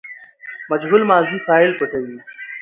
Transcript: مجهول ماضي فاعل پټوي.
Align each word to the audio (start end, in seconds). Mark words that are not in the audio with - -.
مجهول 0.71 1.01
ماضي 1.09 1.37
فاعل 1.47 1.71
پټوي. 1.79 2.17